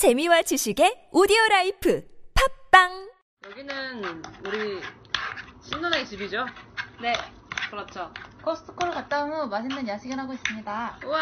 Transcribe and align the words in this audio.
재미와 0.00 0.40
지식의 0.40 1.08
오디오 1.12 1.36
라이프 1.50 2.02
팟빵 2.72 3.10
여기는 3.50 4.22
우리 4.46 4.80
신혼의 5.60 6.06
집이죠? 6.06 6.46
네, 7.02 7.12
그렇죠. 7.68 8.10
코스트코를 8.42 8.94
갔다 8.94 9.24
온 9.24 9.30
후 9.32 9.46
맛있는 9.48 9.86
야식을 9.86 10.18
하고 10.18 10.32
있습니다. 10.32 11.00
우와! 11.04 11.20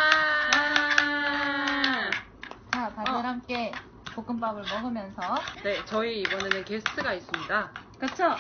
자, 2.72 2.88
다들 2.94 3.12
어. 3.14 3.18
함께 3.18 3.72
볶음밥을 4.14 4.62
먹으면서. 4.72 5.22
네, 5.64 5.84
저희 5.84 6.20
이번에는 6.20 6.64
게스트가 6.64 7.14
있습니다. 7.14 7.72
그렇죠. 7.98 8.36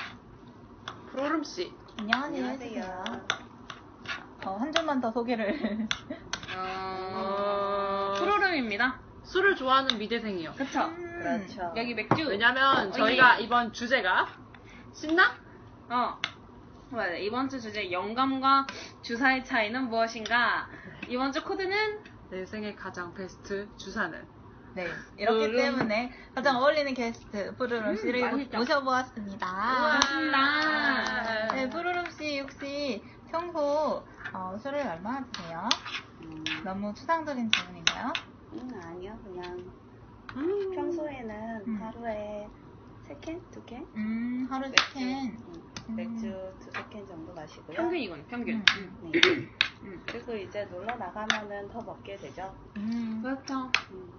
프로름 1.10 1.42
씨. 1.42 1.74
안녕하세요. 1.98 2.46
해주세요. 2.46 3.04
어, 4.46 4.56
한 4.56 4.72
줄만 4.72 5.00
더 5.00 5.10
소개를. 5.10 5.88
어... 6.56 8.14
프로름입니다. 8.18 9.00
술을 9.28 9.56
좋아하는 9.56 9.98
미대생이요. 9.98 10.54
그쵸? 10.54 10.80
음, 10.80 11.18
그렇죠. 11.20 11.74
여기 11.76 11.94
맥주. 11.94 12.26
왜냐면 12.26 12.90
저희가 12.92 13.36
이번 13.38 13.72
주제가 13.74 14.26
신나? 14.92 15.30
어. 15.90 16.18
맞아. 16.90 17.14
이번 17.16 17.50
주 17.50 17.60
주제 17.60 17.92
영감과 17.92 18.66
주사의 19.02 19.44
차이는 19.44 19.90
무엇인가? 19.90 20.66
이번 21.08 21.32
주 21.32 21.44
코드는 21.44 21.76
내 22.30 22.46
생애 22.46 22.74
가장 22.74 23.12
베스트 23.12 23.70
주사는 23.76 24.26
네. 24.74 24.86
이렇기 25.18 25.38
푸르름. 25.38 25.56
때문에 25.56 26.10
가장 26.34 26.56
어울리는 26.56 26.94
게스트, 26.94 27.54
푸르름 27.56 27.96
씨를 27.96 28.22
음? 28.32 28.48
모셔보았습니다. 28.54 29.46
반갑습니다. 29.46 31.48
네, 31.54 31.68
푸르름 31.68 32.08
씨 32.10 32.40
혹시 32.40 33.04
평소 33.30 34.06
어, 34.32 34.56
술을 34.62 34.78
얼마나 34.80 35.26
드세요? 35.26 35.68
음, 36.22 36.44
너무 36.64 36.94
추상적인 36.94 37.50
질문인가요? 37.50 38.12
음, 38.52 38.74
아니요, 38.74 39.18
그냥 39.22 39.58
음. 40.36 40.74
평소에는 40.74 41.64
음. 41.66 41.82
하루에 41.82 42.50
세 43.02 43.18
캔, 43.20 43.40
두 43.50 43.64
캔? 43.64 43.86
음, 43.96 44.46
하루 44.50 44.68
맥주, 44.68 44.84
치킨. 44.84 45.44
음, 45.88 45.96
맥주 45.96 46.54
두세 46.60 46.88
캔 46.90 47.06
정도 47.06 47.32
마시고요. 47.34 47.76
평균이군, 47.76 48.26
평균. 48.26 48.56
음. 48.56 48.98
네. 49.02 49.12
음. 49.84 50.02
그리고 50.06 50.34
이제 50.34 50.64
놀러 50.66 50.96
나가면은 50.96 51.68
더 51.68 51.80
먹게 51.82 52.16
되죠. 52.16 52.54
음, 52.76 53.22
그렇죠. 53.22 53.70
음. 53.92 54.12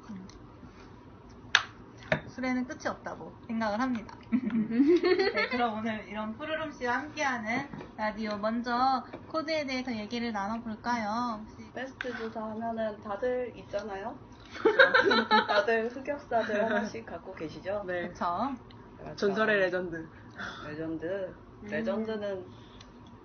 술에는 2.27 2.65
끝이 2.65 2.88
없다고 2.88 3.33
생각을 3.47 3.79
합니다. 3.79 4.15
네, 4.31 5.47
그럼 5.49 5.79
오늘 5.79 6.07
이런 6.07 6.33
푸르름 6.33 6.71
씨와 6.71 6.93
함께하는 6.99 7.67
라디오 7.97 8.38
먼저 8.38 9.03
코드에 9.27 9.65
대해서 9.65 9.95
얘기를 9.95 10.31
나눠볼까요? 10.31 11.41
혹시 11.41 11.71
베스트 11.73 12.15
주사 12.15 12.41
하면은 12.41 12.99
다들 13.02 13.52
있잖아요. 13.57 14.17
다들 15.47 15.89
흑역사들 15.89 16.63
하나씩 16.65 17.05
갖고 17.05 17.33
계시죠? 17.33 17.83
네. 17.85 18.07
그쵸? 18.07 18.55
그렇죠. 18.97 19.15
전설의 19.15 19.59
legend. 19.59 20.08
legend. 20.67 21.36
legend는 21.64 22.45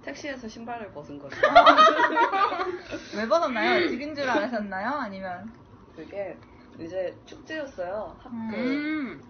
택시에서 0.03 0.47
신발을 0.49 0.93
벗은 0.93 1.19
거죠. 1.19 1.37
왜 3.17 3.27
벗었나요? 3.27 3.89
집인 3.89 4.15
줄 4.15 4.29
아셨나요? 4.29 4.89
아니면 4.91 5.51
그게 5.97 6.37
이제 6.79 7.21
축제였어요. 7.27 8.17
학- 8.21 8.33
그 8.51 8.57
음. 8.57 9.23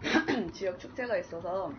지역 0.52 0.78
축제가 0.78 1.16
있어서 1.18 1.72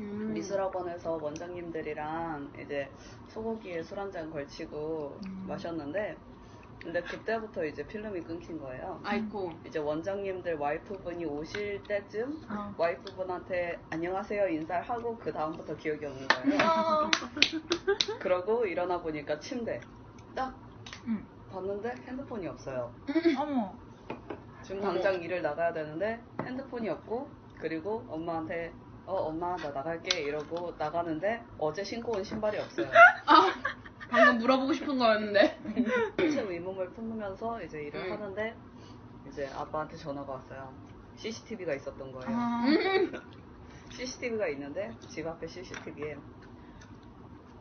음. 0.00 0.32
미술학원에서 0.34 1.16
원장님들이랑 1.16 2.52
이제 2.58 2.92
소고기에 3.28 3.82
술 3.82 3.98
한 3.98 4.10
잔 4.10 4.30
걸치고 4.30 5.20
음. 5.26 5.44
마셨는데 5.48 6.18
근데 6.82 7.00
그때부터 7.02 7.64
이제 7.64 7.86
필름이 7.86 8.22
끊긴 8.22 8.58
거예요. 8.58 9.00
아이고. 9.04 9.52
이제 9.64 9.78
원장님들 9.78 10.54
와이프분이 10.56 11.24
오실 11.26 11.84
때쯤 11.84 12.40
어. 12.50 12.74
와이프분한테 12.76 13.84
안녕하세요 13.90 14.48
인사를 14.48 14.82
하고 14.82 15.16
그 15.16 15.32
다음부터 15.32 15.76
기억이 15.76 16.04
없는 16.04 16.26
거예요. 16.26 16.58
어, 16.60 17.10
그러고 18.20 18.66
일어나 18.66 19.00
보니까 19.00 19.38
침대 19.38 19.80
딱 20.34 20.58
음. 21.06 21.24
봤는데 21.48 21.94
핸드폰이 22.08 22.48
없어요. 22.48 22.92
어머 23.38 23.78
지금 24.62 24.80
당장 24.80 25.20
일을 25.22 25.42
나가야 25.42 25.72
되는데 25.72 26.22
핸드폰이 26.42 26.88
없고 26.88 27.28
그리고 27.58 28.04
엄마한테 28.08 28.72
어 29.04 29.14
엄마 29.14 29.56
나 29.56 29.70
나갈게 29.70 30.20
이러고 30.20 30.74
나가는데 30.78 31.42
어제 31.58 31.82
신고 31.82 32.12
온 32.12 32.22
신발이 32.22 32.58
없어요. 32.58 32.86
아, 33.26 33.52
방금 34.08 34.38
물어보고 34.38 34.72
싶은 34.72 34.98
거였는데. 34.98 35.58
제 36.16 36.40
의문을 36.40 36.90
품으면서 36.90 37.60
이제 37.62 37.82
일을 37.82 38.06
음. 38.06 38.12
하는데 38.12 38.54
이제 39.28 39.48
아빠한테 39.48 39.96
전화가 39.96 40.32
왔어요. 40.32 40.72
CCTV가 41.16 41.74
있었던 41.74 42.12
거예요. 42.12 42.26
아, 42.28 42.64
CCTV가 43.90 44.46
있는데 44.48 44.94
집 45.08 45.26
앞에 45.26 45.46
CCTV에 45.46 46.16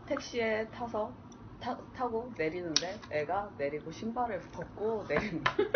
택시에 0.05 0.67
타서 0.69 1.11
타, 1.59 1.77
타고 1.95 2.31
내리는데 2.37 2.99
애가 3.11 3.51
내리고 3.57 3.91
신발을 3.91 4.41
벗고 4.51 5.05
내리는 5.07 5.43
거예요. 5.43 5.71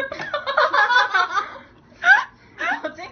뭐지? 2.82 3.04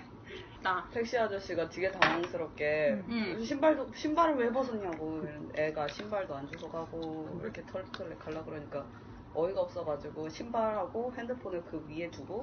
나. 0.73 0.89
택시 0.91 1.17
아저씨가 1.17 1.69
되게 1.69 1.91
당황스럽게 1.91 3.03
음. 3.07 3.43
신발도 3.43 3.93
신발을 3.93 4.35
왜 4.37 4.51
벗었냐고 4.51 5.23
애가 5.53 5.87
신발도 5.87 6.35
안 6.35 6.47
주고 6.47 6.69
가고 6.69 7.39
이렇게 7.41 7.63
털털 7.65 8.17
갈라 8.17 8.43
그러니까 8.43 8.83
어이가 9.35 9.61
없어가지고 9.61 10.29
신발하고 10.29 11.13
핸드폰을 11.15 11.63
그 11.65 11.85
위에 11.87 12.09
두고 12.09 12.41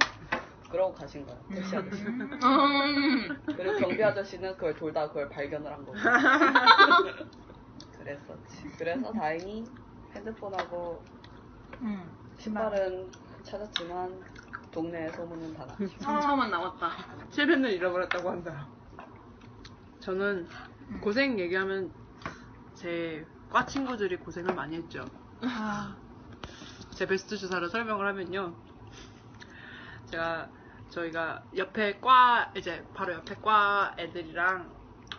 그러고 0.70 0.94
가신 0.94 1.26
거예요 1.26 1.40
택시 1.48 1.76
아저씨 1.76 2.04
음. 2.04 2.30
그리고 3.56 3.76
경비 3.78 4.02
아저씨는 4.02 4.54
그걸 4.54 4.74
돌다 4.76 5.08
그걸 5.08 5.28
발견을 5.28 5.72
한 5.72 5.84
거고 5.84 5.92
그랬었지 7.98 8.68
그래서 8.78 9.12
다행히 9.12 9.66
핸드폰하고 10.14 11.02
음. 11.82 12.08
신발은 12.38 13.10
찾았지만 13.42 14.39
동네에 14.72 15.08
소문은 15.10 15.54
다 15.54 15.66
났죠 15.66 15.88
상처만 15.98 16.50
남았다. 16.50 16.90
실패는 17.30 17.70
잃어버렸다고 17.70 18.30
한다. 18.30 18.66
저는 20.00 20.48
고생 21.00 21.38
얘기하면 21.38 21.90
제 22.74 23.24
과 23.50 23.66
친구들이 23.66 24.16
고생을 24.18 24.54
많이 24.54 24.76
했죠. 24.76 25.04
아, 25.42 25.96
제 26.94 27.04
베스트 27.04 27.36
주사를 27.36 27.68
설명을 27.68 28.06
하면요. 28.06 28.54
제가 30.06 30.48
저희가 30.90 31.42
옆에 31.56 31.98
과 31.98 32.52
이제 32.56 32.84
바로 32.94 33.14
옆에 33.14 33.34
과 33.36 33.92
애들이랑 33.98 34.70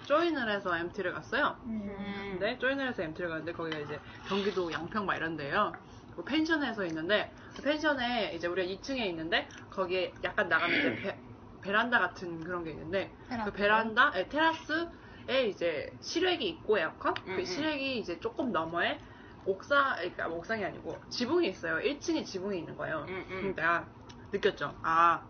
조인을 0.05 0.49
해서 0.49 0.77
MT를 0.77 1.11
갔어요. 1.13 1.57
음. 1.65 2.37
근데 2.39 2.57
조인을 2.57 2.87
해서 2.87 3.03
MT를 3.03 3.29
갔는데 3.29 3.51
거기가 3.51 3.79
이제 3.79 3.99
경기도 4.29 4.71
양평 4.71 5.05
막 5.05 5.15
이런 5.17 5.35
데요. 5.35 5.73
그 6.11 6.23
펜션에서 6.23 6.85
있는데 6.85 7.33
그 7.55 7.61
펜션에 7.61 8.33
이제 8.35 8.47
우리가 8.47 8.67
2층에 8.67 9.05
있는데 9.07 9.49
거기에 9.69 10.13
약간 10.23 10.49
나가면 10.49 10.79
이제 10.79 10.95
베, 11.01 11.21
베란다 11.61 11.99
같은 11.99 12.43
그런 12.43 12.63
게 12.63 12.71
있는데 12.71 13.15
테라스. 13.27 13.51
그 13.51 13.57
베란다 13.57 14.11
에, 14.15 14.27
테라스에 14.27 15.47
이제 15.47 15.97
실외기 16.01 16.47
있고 16.49 16.77
에어컨 16.79 17.13
음, 17.13 17.31
음. 17.31 17.35
그 17.37 17.45
실외기 17.45 17.99
이제 17.99 18.19
조금 18.19 18.51
너머에 18.51 18.99
옥상 19.45 19.95
그러니까 19.95 20.27
옥상이 20.27 20.63
아니고 20.63 21.01
지붕이 21.09 21.47
있어요. 21.47 21.79
1층에 21.79 22.23
지붕이 22.25 22.57
있는 22.59 22.75
거예요. 22.75 23.05
음, 23.07 23.53
내가 23.55 23.89
느꼈죠. 24.31 24.77
아, 24.83 25.25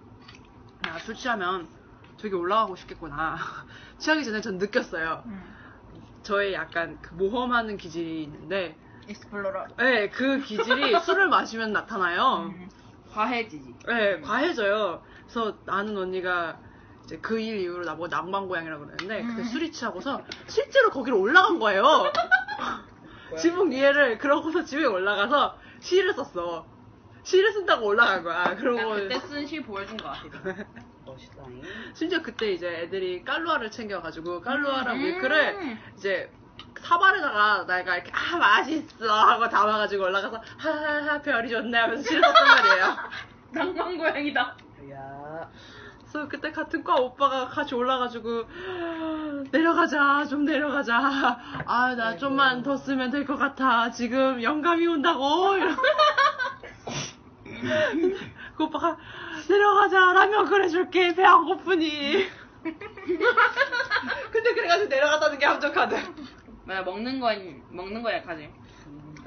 나 0.79 0.94
술 0.94 1.15
취하면 1.15 1.69
저기 2.17 2.35
올라가고 2.35 2.75
싶겠구나. 2.75 3.37
취하기 3.99 4.25
전에 4.25 4.41
전 4.41 4.57
느꼈어요. 4.57 5.23
음. 5.25 5.55
저의 6.23 6.53
약간 6.53 6.99
그 7.01 7.15
모험하는 7.15 7.77
기질이 7.77 8.23
있는데, 8.23 8.77
explorer. 9.07 9.67
네, 9.77 10.09
그 10.09 10.39
기질이 10.39 10.99
술을 11.01 11.29
마시면 11.29 11.73
나타나요. 11.73 12.51
음. 12.53 12.69
과해지지. 13.11 13.75
네, 13.87 14.21
과해져요. 14.21 15.03
그래서 15.23 15.57
나는 15.65 15.97
언니가 15.97 16.59
이제 17.03 17.17
그 17.19 17.39
일 17.39 17.59
이후로 17.59 17.83
나보고 17.85 18.07
남방고양이라고 18.07 18.85
그러는데, 18.85 19.21
그때 19.23 19.41
음. 19.41 19.43
술이 19.43 19.71
취하고서 19.71 20.21
실제로 20.47 20.89
거기로 20.91 21.19
올라간 21.19 21.59
거예요. 21.59 21.83
지붕 23.37 23.71
위에를, 23.71 24.17
그러고서 24.17 24.63
집에 24.63 24.85
올라가서 24.85 25.57
시를 25.79 26.13
썼어. 26.13 26.65
시를 27.23 27.51
쓴다고 27.53 27.85
올라간 27.87 28.23
거야. 28.23 28.43
나 28.43 28.55
그러고 28.55 28.95
그때 28.95 29.19
쓴 29.19 29.45
시 29.45 29.61
보여준 29.61 29.95
것 29.97 30.05
같아. 30.05 30.21
멋있다잉 31.05 31.61
심지어 31.93 32.21
그때 32.21 32.51
이제 32.51 32.67
애들이 32.67 33.23
깔루아를 33.23 33.69
챙겨가지고 33.71 34.41
깔루아랑 34.41 34.95
음. 34.97 35.01
밀크를 35.01 35.77
이제 35.97 36.31
사발에다가 36.79 37.65
내가 37.65 37.95
이렇게 37.95 38.11
아 38.13 38.37
맛있어 38.37 39.13
하고 39.13 39.47
담아가지고 39.49 40.03
올라가서 40.05 40.41
하하하 40.57 41.21
별이 41.21 41.49
좋네 41.49 41.77
하면서 41.77 42.03
실었단 42.03 42.45
말이에요. 42.47 42.95
낭만 43.51 43.97
고양이다. 43.97 44.55
야. 44.91 45.49
그래서 45.99 46.27
그때 46.27 46.51
같은 46.51 46.83
과 46.83 46.95
오빠가 46.95 47.47
같이 47.47 47.73
올라가지고 47.75 48.43
내려가자 49.51 50.25
좀 50.25 50.43
내려가자. 50.45 51.39
아 51.65 51.95
나. 51.95 52.15
좀만 52.17 52.63
더 52.63 52.75
쓰면 52.77 53.11
될 53.11 53.25
것 53.25 53.37
같아. 53.37 53.89
지금 53.91 54.41
영감이 54.41 54.85
온다고. 54.87 55.55
이러- 55.57 55.75
그 58.57 58.63
오빠가 58.63 58.97
내려가자. 59.47 59.99
라면 60.13 60.45
끓여줄게. 60.49 61.13
배 61.15 61.23
안 61.23 61.45
고프니. 61.45 62.29
근데 64.31 64.53
그래가지고 64.53 64.87
내려갔다는 64.89 65.39
게 65.39 65.45
함정카드 65.45 65.95
맞아 66.65 66.81
먹는 66.83 67.19
거 67.19 67.29
먹는 67.69 68.03
거 68.03 68.11
약하지. 68.11 68.49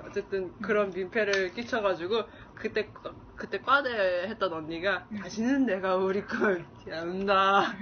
어쨌든 0.06 0.52
그런 0.60 0.90
민폐를 0.90 1.52
끼쳐가지고 1.52 2.24
그때 2.54 2.88
그때 3.36 3.58
과대 3.60 4.26
했던 4.28 4.52
언니가 4.52 5.06
다시는 5.20 5.66
내가 5.66 5.96
우리 5.96 6.22
걸 6.24 6.64
안다 6.90 7.74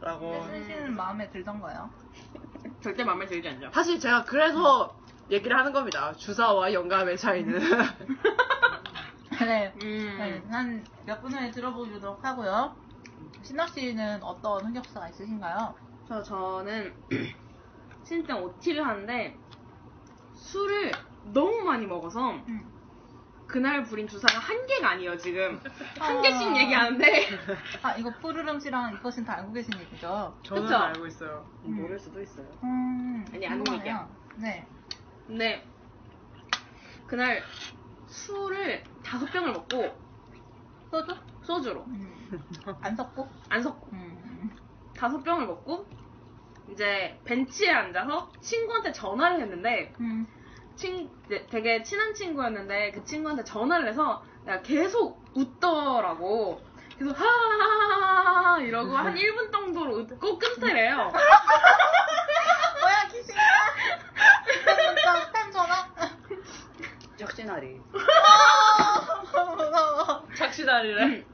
라고 0.00 0.40
근데 0.42 0.62
순 0.62 0.64
씨는 0.64 0.96
마음에 0.96 1.30
들던가요? 1.30 1.88
절대 2.82 3.04
마음에 3.04 3.26
들지 3.26 3.48
않죠. 3.48 3.70
사실 3.72 3.98
제가 3.98 4.24
그래서 4.24 4.94
얘기를 5.30 5.56
하는 5.56 5.72
겁니다 5.72 6.12
주사와 6.12 6.72
영감의 6.72 7.16
차이는 7.16 7.58
네. 9.40 9.72
음. 9.82 10.42
한몇 10.50 11.22
분 11.22 11.32
후에 11.32 11.50
들어보도록 11.50 12.24
하고요. 12.24 12.76
신학 13.42 13.68
씨는 13.70 14.22
어떤 14.22 14.66
흑역사가 14.66 15.08
있으신가요? 15.08 15.74
그래서 16.06 16.22
저는 16.22 16.94
때 18.20 18.32
OT를 18.34 18.86
하는데 18.86 19.38
술을 20.34 20.92
너무 21.24 21.62
많이 21.62 21.86
먹어서 21.86 22.32
음. 22.32 22.70
그날 23.46 23.82
부린 23.84 24.06
주사가 24.08 24.38
한 24.38 24.66
개가 24.66 24.90
아니에요 24.90 25.16
지금 25.18 25.60
한 25.98 26.18
아. 26.18 26.22
개씩 26.22 26.56
얘기하는데 26.56 27.28
아, 27.82 27.96
이거 27.96 28.10
푸르름 28.20 28.60
씨랑 28.60 28.94
이것은 28.94 29.24
다 29.24 29.34
알고 29.38 29.52
계신 29.52 29.78
얘기죠? 29.78 30.38
저는 30.42 30.62
그쵸? 30.62 30.76
알고 30.76 31.06
있어요 31.06 31.46
음. 31.64 31.76
모를 31.76 31.98
수도 31.98 32.20
있어요. 32.20 32.46
음, 32.62 33.24
아니, 33.32 33.46
안 33.46 33.58
궁금하네요. 33.58 33.80
얘기야. 33.80 34.08
네. 34.36 34.66
근데 35.26 35.66
그날 37.06 37.42
술을 38.06 38.84
다섯 39.02 39.26
병을 39.26 39.52
먹고 39.52 40.00
소주? 40.90 41.14
소주로 41.42 41.84
음. 41.86 42.28
안 42.80 42.96
섞고? 42.96 43.28
안 43.48 43.62
섞고 43.62 43.88
음. 43.92 44.50
다섯 44.94 45.22
병을 45.22 45.46
먹고 45.46 45.86
이제 46.72 47.18
벤치에 47.24 47.70
앉아서 47.70 48.30
친구한테 48.40 48.92
전화를 48.92 49.40
했는데 49.40 49.92
음. 50.00 50.26
친 50.74 51.10
되게 51.50 51.82
친한 51.82 52.14
친구였는데 52.14 52.92
그 52.92 53.04
친구한테 53.04 53.44
전화를 53.44 53.88
해서 53.88 54.24
내가 54.44 54.62
계속 54.62 55.22
웃더라고. 55.34 56.60
계속 56.98 57.12
하하하하 57.18 58.58
이러고 58.60 58.96
한 58.96 59.14
1분 59.14 59.52
정도로 59.52 59.98
웃고 59.98 60.38
끊더래요. 60.38 60.96
뭐야, 62.80 63.08
기신이야? 63.10 63.42
스팸 64.64 65.52
전화? 65.52 65.88
적신아리. 67.16 67.80
너무 69.32 69.56
무서워. 69.56 70.26
착시다리래 70.34 71.24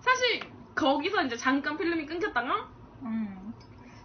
사실 0.00 0.40
거기서 0.74 1.22
이제 1.22 1.36
잠깐 1.36 1.76
필름이 1.78 2.06
끊겼다가 2.06 2.54
음. 2.54 2.79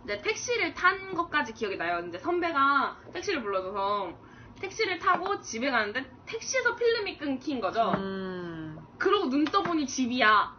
이제 0.05 0.21
택시를 0.21 0.75
탄 0.75 1.15
것까지 1.15 1.53
기억이 1.53 1.77
나요. 1.77 1.99
이제 2.07 2.19
선배가 2.19 2.95
택시를 3.11 3.41
불러줘서 3.41 4.13
택시를 4.61 4.99
타고 4.99 5.41
집에 5.41 5.71
가는데 5.71 6.05
택시에서 6.27 6.75
필름이 6.75 7.17
끊긴 7.17 7.59
거죠. 7.59 7.91
음. 7.97 8.77
그러고 8.99 9.29
눈 9.29 9.45
떠보니 9.45 9.87
집이야. 9.87 10.55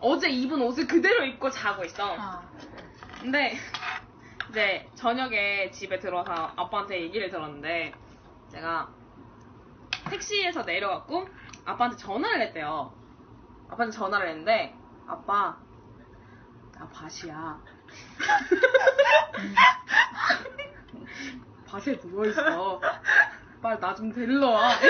어제 0.00 0.28
입은 0.28 0.60
옷을 0.60 0.86
그대로 0.86 1.24
입고 1.24 1.48
자고 1.50 1.82
있어. 1.84 2.14
아. 2.18 2.42
근데 3.20 3.56
이제 4.50 4.86
저녁에 4.94 5.70
집에 5.70 5.98
들어와서 5.98 6.52
아빠한테 6.54 7.00
얘기를 7.00 7.30
들었는데 7.30 7.94
제가 8.50 8.90
택시에서 10.10 10.62
내려갔고 10.62 11.26
아빠한테 11.64 11.96
전화를 11.96 12.42
했대요. 12.48 12.92
아빠한테 13.70 13.96
전화를 13.96 14.28
했는데 14.28 14.76
아빠 15.06 15.56
나 16.74 16.88
밭이야. 16.90 17.71
밭에 21.66 21.98
누워있어. 22.04 22.80
빨리 23.62 23.80
나 23.80 23.94
좀 23.94 24.12
데리러 24.12 24.50
와. 24.50 24.72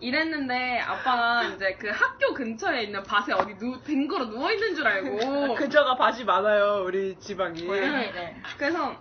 이랬는데 0.00 0.80
아빠가 0.80 1.44
이제 1.44 1.76
그 1.80 1.88
학교 1.88 2.34
근처에 2.34 2.82
있는 2.82 3.02
밭에 3.02 3.32
어디 3.32 3.56
누, 3.56 3.80
댕거로 3.82 4.26
누워있는 4.26 4.74
줄 4.74 4.86
알고 4.86 5.54
근처가 5.56 5.96
밭이 5.96 6.24
많아요 6.24 6.84
우리 6.84 7.18
지방이 7.18 7.62
네, 7.62 8.12
네. 8.12 8.36
그래서 8.58 8.94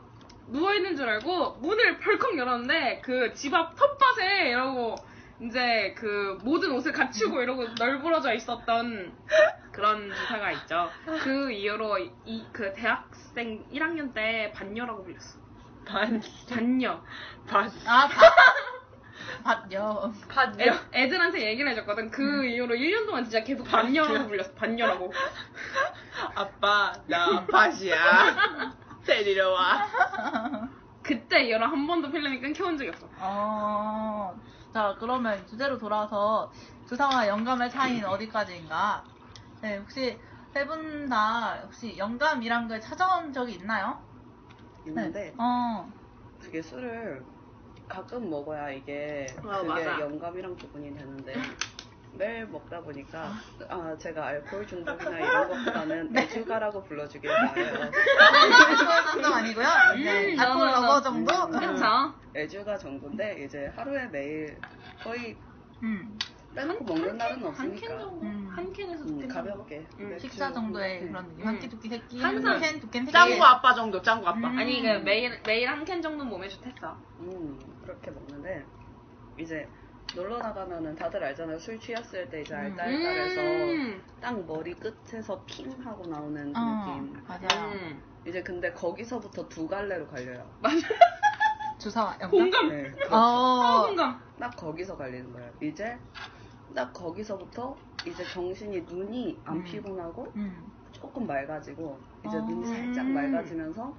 누워있는 0.48 0.96
줄 0.96 1.10
알고 1.10 1.58
문을 1.60 2.00
벌컥 2.00 2.38
열었는데 2.38 3.02
그 3.02 3.34
집 3.34 3.54
앞 3.54 3.76
텃밭에 3.76 4.50
이러고 4.52 4.96
이제 5.44 5.94
그 5.98 6.38
모든 6.44 6.72
옷을 6.72 6.92
갖추고 6.92 7.42
이러고 7.42 7.66
널브러져 7.78 8.34
있었던 8.34 9.14
그런 9.72 10.12
주사가 10.14 10.52
있죠. 10.52 10.90
그 11.24 11.52
이후로 11.52 11.98
이 12.26 12.46
그 12.54 12.74
대학생 12.74 13.66
1학년 13.72 14.14
때 14.14 14.52
반녀라고 14.56 15.04
불렸어. 15.04 15.40
반 15.86 16.22
반녀. 16.50 17.02
밭. 17.48 17.72
아, 17.86 18.08
밭. 18.08 18.34
밭요. 19.44 20.14
애, 20.94 21.04
애들한테 21.04 21.46
얘기를 21.48 21.70
해줬거든. 21.72 22.12
그 22.12 22.46
이후로 22.46 22.76
1년 22.76 23.06
동안 23.06 23.24
진짜 23.24 23.44
계속 23.44 23.66
반녀라고 23.68 24.28
불렸어. 24.28 24.54
반녀라고. 24.54 25.12
아빠 26.36 26.94
나 27.08 27.46
밭이야 27.48 28.76
데리러 29.06 29.52
와 29.52 29.88
그때 31.04 31.44
이후로 31.44 31.66
한 31.66 31.86
번도 31.88 32.12
필름이 32.12 32.40
끊겨온 32.40 32.78
적이 32.78 32.92
없어. 32.92 33.10
어, 33.18 34.40
자, 34.74 34.96
그러면 35.00 35.46
주제로 35.46 35.78
돌아와서 35.78 36.52
주사와 36.86 37.28
영감의 37.28 37.70
차이는 37.70 38.08
어디까지인가? 38.08 39.14
네, 39.62 39.78
혹시 39.78 40.20
세 40.54 40.66
분 40.68 41.10
다 41.10 41.62
혹시 41.64 41.98
영감이란 41.98 42.68
걸 42.68 42.80
찾아온 42.82 43.34
적이 43.34 43.54
있나요? 43.56 44.04
있는데 44.86 45.36
어, 45.40 45.94
이게 46.42 46.62
술을 46.62 47.32
가끔 47.88 48.30
먹어야 48.30 48.72
이게 48.72 49.42
어, 49.44 49.64
그게 49.64 49.66
맞아. 49.66 50.00
영감이랑 50.00 50.56
구분이 50.58 50.94
되는데 50.94 51.56
매일 52.16 52.46
먹다 52.46 52.80
보니까 52.82 53.32
아 53.70 53.96
제가 53.98 54.28
알코올 54.28 54.68
중독이나 54.68 55.20
이런 55.20 55.48
것보다는 55.50 56.16
애주가라고 56.18 56.84
불러주길 56.84 57.30
바래요. 57.30 57.74
알코올 57.74 59.04
중독 59.12 59.28
아니고요. 59.36 59.68
네, 60.04 60.34
음, 60.36 60.40
alcohol 60.40 60.68
lover 60.68 61.02
정도? 61.02 61.34
음. 61.46 61.52
그쵸? 61.52 61.86
애주가 62.36 62.78
정도인데 62.78 63.44
이제 63.44 63.72
하루에 63.76 64.06
매일 64.08 64.58
거의 65.04 65.36
음, 65.82 66.18
빼놓고 66.56 66.84
먹는 66.84 67.18
날은 67.18 67.34
한캔 67.38 67.48
없으니까 67.48 67.88
정도? 68.00 68.22
음. 68.22 68.50
한 68.56 68.72
캔에서 68.74 69.04
음, 69.04 69.08
두 69.08 69.18
캔. 69.20 69.28
가볍게 69.30 69.88
음, 70.00 70.18
식사 70.20 70.52
정도의 70.54 71.02
네. 71.02 71.08
그런 71.08 71.28
느낌. 71.30 71.42
음. 71.42 71.48
한 71.48 71.60
끼, 71.60 71.68
두 71.70 71.80
끼, 71.80 71.90
세 71.90 71.98
끼, 72.08 72.22
항상 72.22 72.54
한 72.54 72.62
캔, 72.62 72.80
두 72.80 72.90
캔, 72.92 73.02
세 73.06 73.08
끼. 73.08 73.12
짱구 73.12 73.44
아빠 73.44 73.74
정도 73.74 74.02
짱구 74.04 74.28
아빠 74.28 74.38
음. 74.50 74.58
아니 74.60 74.82
그 74.84 74.88
매일 75.04 75.40
매일 75.48 75.68
한 75.68 75.84
캔 75.84 76.00
정도 76.02 76.24
몸에 76.24 76.48
좋댔어. 76.48 76.96
음, 77.22 77.60
그렇게 77.84 78.12
먹는데 78.12 78.64
이제 79.40 79.68
놀러 80.16 80.38
나가면은 80.38 80.96
다들 80.96 81.24
알잖아요. 81.24 81.58
술 81.58 81.80
취했을 81.80 82.30
때 82.30 82.42
이제 82.42 82.54
음. 82.54 82.60
알딸딸해서 82.60 83.42
음. 83.42 84.04
딱 84.20 84.46
머리 84.46 84.74
끝에서 84.76 85.44
핑 85.46 85.72
하고 85.84 86.06
나오는 86.06 86.54
그 86.54 86.60
어, 86.60 86.64
느낌. 86.64 87.24
맞아요. 87.28 87.72
음. 87.74 88.04
이제 88.26 88.42
근데 88.44 88.72
거기서부터 88.74 89.48
두 89.50 89.68
갈래로 89.68 90.08
갈려요. 90.08 90.48
주사와 91.80 92.18
영감? 92.22 92.30
공감. 92.30 92.70
네, 92.70 92.84
그렇죠. 92.92 93.16
아, 93.16 93.18
어, 93.82 93.88
공감. 93.88 94.22
딱 94.40 94.56
거기서 94.56 94.96
갈리는 94.96 95.34
거예요. 95.34 95.52
이제 95.62 95.98
딱 96.74 96.94
거기서부터 96.94 97.76
이제 98.06 98.24
정신이 98.24 98.82
눈이 98.82 99.42
안 99.44 99.58
음. 99.58 99.64
피곤하고 99.64 100.32
음, 100.36 100.72
조금 100.92 101.28
맑아지고 101.28 102.00
이제 102.26 102.38
어. 102.38 102.42
눈이 102.42 102.68
살짝 102.68 103.06
음. 103.06 103.14
맑아지면서 103.14 103.94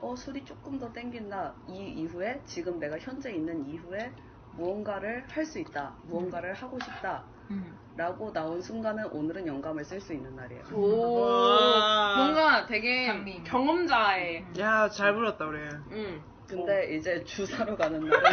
어 0.00 0.16
술이 0.16 0.44
조금 0.44 0.78
더 0.78 0.92
땡긴다. 0.92 1.54
이 1.68 1.78
이후에 1.96 2.42
지금 2.44 2.78
내가 2.78 2.98
현재 2.98 3.32
있는 3.32 3.66
이후에 3.66 4.12
무언가를 4.56 5.24
할 5.28 5.44
수 5.44 5.58
있다. 5.58 5.92
무언가를 6.04 6.54
하고 6.54 6.78
싶다. 6.80 7.22
음. 7.50 7.76
라고 7.96 8.32
나온 8.32 8.60
순간은 8.60 9.06
오늘은 9.12 9.46
영감을 9.46 9.84
쓸 9.84 10.00
수 10.00 10.12
있는 10.14 10.34
날이에요. 10.34 10.62
오. 10.72 11.20
와. 11.20 12.16
뭔가 12.16 12.66
되게 12.66 13.06
장미. 13.06 13.42
경험자의. 13.44 14.46
야 14.58 14.88
잘 14.88 15.14
불렀다 15.14 15.44
우리 15.46 15.58
음. 15.60 16.22
근데 16.46 16.94
이제 16.94 17.22
주사로 17.24 17.76
가는 17.76 18.00
날은 18.00 18.24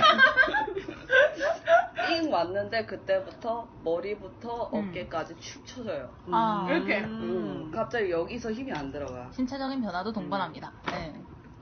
잉 2.12 2.30
왔는데 2.34 2.86
그때부터 2.86 3.68
머리부터 3.84 4.70
음. 4.74 4.90
어깨까지 4.90 5.36
축 5.38 5.66
처져요. 5.66 6.10
아. 6.32 6.68
이렇게. 6.70 7.00
음, 7.02 7.72
갑자기 7.74 8.12
여기서 8.12 8.52
힘이 8.52 8.72
안 8.74 8.92
들어가. 8.92 9.30
신체적인 9.32 9.82
변화도 9.82 10.12
동반합니다. 10.12 10.72
네. 10.92 11.14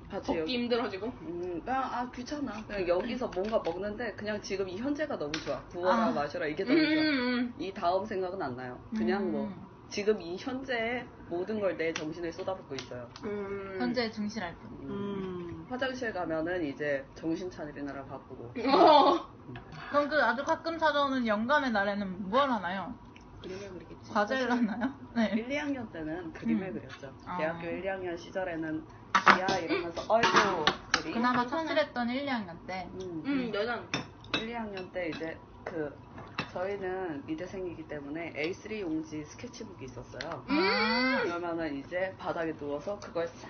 같이 0.09 0.27
걷기 0.27 0.39
여기 0.39 0.53
힘들어지고. 0.57 1.07
음, 1.21 1.61
그냥 1.63 1.83
아 1.83 2.09
귀찮아. 2.11 2.65
그냥 2.65 2.87
여기서 2.87 3.27
뭔가 3.27 3.61
먹는데 3.63 4.13
그냥 4.15 4.41
지금 4.41 4.67
이 4.67 4.77
현재가 4.77 5.17
너무 5.17 5.31
좋아. 5.33 5.61
부어라 5.69 6.05
아. 6.07 6.11
마셔라 6.11 6.47
이게 6.47 6.63
음, 6.63 6.67
너무 6.69 6.79
좋아. 6.85 7.03
음, 7.03 7.53
이 7.57 7.73
다음 7.73 8.05
생각은 8.05 8.41
안 8.41 8.55
나요. 8.55 8.79
그냥 8.95 9.23
음. 9.23 9.31
뭐 9.31 9.53
지금 9.89 10.21
이 10.21 10.35
현재에 10.37 11.05
모든 11.29 11.59
걸 11.59 11.77
내 11.77 11.93
정신을 11.93 12.31
쏟아붓고 12.33 12.75
있어요. 12.75 13.07
음. 13.23 13.77
현재 13.79 14.09
중실할 14.11 14.55
뿐. 14.57 14.69
음. 14.81 14.89
음. 14.89 15.65
화장실 15.69 16.11
가면은 16.11 16.65
이제 16.65 17.07
정신 17.13 17.49
차리느라 17.51 18.03
바쁘고 18.05 18.53
어. 18.67 19.29
그럼 19.91 20.09
그 20.09 20.19
아주 20.21 20.43
가끔 20.43 20.77
찾아오는 20.79 21.25
영감의 21.27 21.71
날에는 21.71 22.29
뭘 22.29 22.49
하나요? 22.49 22.95
그림을 23.41 23.69
그리겠지. 23.69 24.11
과제를 24.11 24.51
하나요? 24.51 24.93
네. 25.15 25.31
1, 25.35 25.49
2학년 25.49 25.91
때는 25.91 26.33
그림을 26.33 26.67
음. 26.67 26.73
그렸죠. 26.73 27.13
아. 27.25 27.37
대학교 27.37 27.67
1, 27.67 27.83
2학년 27.83 28.17
시절에는 28.17 28.85
야 29.39 29.57
이러면서 29.57 30.01
어이구 30.13 30.65
그림. 30.93 31.13
그나마 31.13 31.47
착실했던 31.47 32.09
1, 32.09 32.25
2학년 32.25 32.67
때. 32.67 32.89
음, 33.01 33.23
음, 33.25 33.51
여자는. 33.53 33.83
1, 34.35 34.47
2학년 34.53 34.91
때 34.91 35.09
이제 35.09 35.37
그 35.63 35.97
저희는 36.51 37.25
미대생이기 37.25 37.87
때문에 37.87 38.33
A3 38.33 38.79
용지 38.79 39.23
스케치북이 39.23 39.85
있었어요. 39.85 40.43
아, 40.47 41.21
그러면은 41.23 41.75
이제 41.77 42.15
바닥에 42.17 42.53
누워서 42.55 42.99
그걸 42.99 43.27
싹 43.27 43.49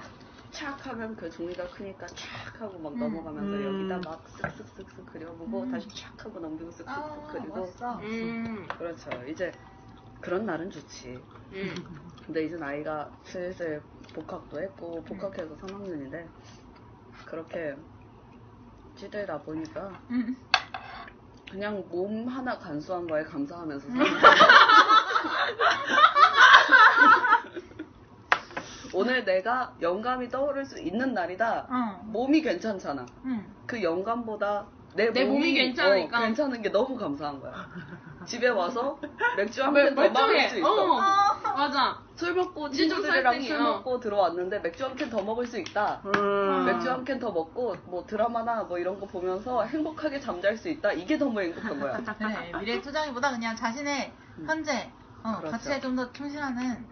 착 0.52 0.88
하면 0.88 1.16
그 1.16 1.30
종이가 1.30 1.68
크니까 1.70 2.08
착 2.08 2.60
하고 2.60 2.80
막 2.80 2.94
음. 2.94 3.00
넘어가면서 3.00 3.56
음. 3.56 3.90
여기다 3.92 4.10
막 4.10 4.26
쓱쓱쓱쓱 4.26 5.06
그려보고 5.06 5.62
음. 5.62 5.72
다시 5.72 5.88
착 5.90 6.26
하고 6.26 6.40
넘기고 6.40 6.72
쓱쓱쓱 6.72 6.88
아 6.88 7.28
그리고 7.32 7.56
멋있어. 7.56 8.00
음. 8.00 8.68
그렇죠. 8.68 9.10
이제 9.28 9.52
그런 10.22 10.46
날은 10.46 10.70
좋지. 10.70 11.20
음. 11.54 11.76
근데 12.26 12.46
이제 12.46 12.56
나이가 12.58 13.10
슬슬 13.24 13.82
복학도 14.14 14.62
했고 14.62 15.04
복학해서 15.04 15.56
3학년인데 15.58 16.28
그렇게 17.26 17.76
찌들다 18.96 19.42
보니까 19.42 20.00
음. 20.12 20.38
그냥 21.50 21.84
몸 21.90 22.28
하나 22.28 22.58
간수한 22.58 23.08
거에 23.08 23.24
감사하면서 23.24 23.88
사는 23.90 24.06
오늘 28.94 29.24
내가 29.24 29.74
영감이 29.82 30.30
떠오를 30.30 30.66
수 30.66 30.80
있는 30.80 31.14
날이다. 31.14 31.68
어. 31.70 32.02
몸이 32.06 32.42
괜찮잖아. 32.42 33.06
음. 33.26 33.56
그 33.66 33.82
영감보다 33.82 34.68
내, 34.96 35.12
내 35.12 35.26
몸이 35.26 35.54
괜찮으니까. 35.54 36.18
어, 36.18 36.22
괜찮은 36.26 36.62
게 36.62 36.70
너무 36.70 36.98
감사한 36.98 37.40
거야. 37.40 37.54
집에 38.26 38.48
와서 38.50 39.00
맥주 39.38 39.64
한 39.64 39.74
멀- 39.74 39.86
캔더 39.96 40.10
먹을. 40.12 40.50
수 40.50 40.58
있어. 40.60 40.68
어. 40.94 41.00
맞아. 41.56 41.98
술 42.16 42.34
먹고 42.36 42.70
친구들이랑 42.70 43.34
설득이, 43.34 43.48
술 43.48 43.58
어. 43.58 43.64
먹고 43.64 44.00
들어왔는데 44.00 44.60
맥주 44.60 44.84
한 44.86 44.96
캔 44.96 45.10
더 45.10 45.22
먹을 45.22 45.46
수 45.48 45.58
있다. 45.60 46.02
음. 46.06 46.66
맥주 46.66 46.90
한 46.92 47.04
캔 47.06 47.20
더 47.20 47.32
먹고 47.32 47.76
뭐 47.86 48.06
드라마나 48.06 48.64
뭐 48.64 48.78
이런 48.78 49.00
거 49.00 49.06
보면서 49.06 49.64
행복하게 49.64 50.20
잠잘 50.20 50.58
수 50.58 50.70
있다. 50.70 50.92
이게 50.94 51.18
너무 51.18 51.40
행복한 51.42 51.80
거야. 51.80 51.98
네, 52.20 52.52
미래 52.60 52.82
투자기보다 52.82 53.32
그냥 53.32 53.56
자신의 53.56 54.12
현재 54.46 54.92
어, 55.24 55.38
그렇죠. 55.38 55.52
가치에 55.52 55.80
좀 55.80 55.96
더 55.96 56.12
충실하는 56.12 56.88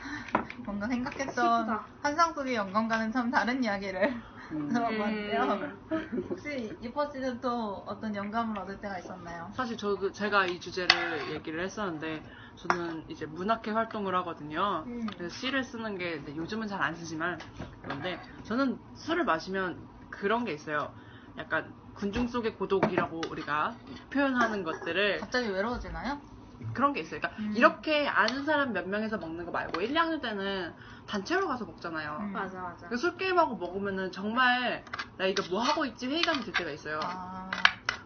하, 0.00 0.44
뭔가 0.64 0.86
생각했던. 0.88 1.78
한상 2.02 2.32
속의 2.32 2.54
영광과는 2.54 3.12
참 3.12 3.30
다른 3.30 3.62
이야기를 3.62 4.14
음. 4.52 4.68
들어봤는데요. 4.68 5.72
혹시 6.30 6.76
이퍼 6.80 7.10
씨는 7.10 7.40
또 7.40 7.84
어떤 7.86 8.14
영감을 8.14 8.58
얻을 8.58 8.80
때가 8.80 8.98
있었나요? 8.98 9.50
사실 9.54 9.76
저도 9.76 10.12
제가 10.12 10.46
이 10.46 10.60
주제를 10.60 11.30
얘기를 11.30 11.62
했었는데 11.62 12.24
저는 12.56 13.04
이제 13.08 13.26
문학회 13.26 13.70
활동을 13.70 14.14
하거든요. 14.16 14.84
음. 14.86 15.06
그래서 15.16 15.34
시를 15.34 15.64
쓰는 15.64 15.98
게 15.98 16.24
요즘은 16.36 16.66
잘 16.68 16.80
안 16.80 16.94
쓰지만 16.94 17.38
그런데 17.82 18.18
저는 18.44 18.78
술을 18.94 19.24
마시면 19.24 19.86
그런 20.08 20.44
게 20.44 20.52
있어요. 20.52 20.92
약간 21.36 21.74
군중 21.94 22.26
속의 22.28 22.56
고독이라고 22.56 23.20
우리가 23.28 23.76
표현하는 24.10 24.62
것들을 24.64 25.20
갑자기 25.20 25.48
외로워지나요? 25.48 26.20
그런 26.74 26.92
게 26.92 27.00
있어요. 27.00 27.20
그러니까 27.20 27.42
음. 27.42 27.52
이렇게 27.56 28.06
아는 28.08 28.44
사람 28.44 28.72
몇 28.72 28.88
명에서 28.88 29.18
먹는 29.18 29.44
거 29.44 29.50
말고 29.50 29.80
1, 29.80 29.92
2학년 29.94 30.20
때는 30.22 30.74
단체로 31.06 31.48
가서 31.48 31.64
먹잖아요. 31.64 32.18
음. 32.20 32.32
맞아, 32.32 32.60
맞아. 32.60 32.88
그 32.88 32.96
술게임하고 32.96 33.56
먹으면은 33.56 34.12
정말 34.12 34.84
나 35.16 35.26
이거 35.26 35.42
뭐 35.50 35.60
하고 35.60 35.84
있지 35.86 36.06
회의감이 36.06 36.40
들 36.40 36.52
때가 36.52 36.70
있어요. 36.70 37.00
아, 37.02 37.50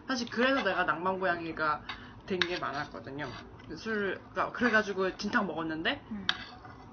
사실 0.07 0.29
그래서 0.29 0.63
내가 0.63 0.83
낭만고양이가 0.85 1.81
된 2.25 2.39
게 2.39 2.57
많았거든요. 2.59 3.27
술, 3.77 4.19
그러니까 4.31 4.51
그래가지고 4.51 5.15
진탕 5.17 5.45
먹었는데 5.47 6.03
음. 6.11 6.25